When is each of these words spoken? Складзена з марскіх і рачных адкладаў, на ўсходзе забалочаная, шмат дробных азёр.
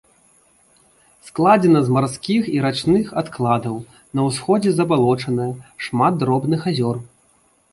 Складзена 1.27 1.81
з 1.89 1.93
марскіх 1.97 2.41
і 2.55 2.63
рачных 2.65 3.05
адкладаў, 3.23 3.75
на 4.21 4.25
ўсходзе 4.31 4.69
забалочаная, 4.79 5.51
шмат 5.89 6.13
дробных 6.25 6.59
азёр. 6.75 6.97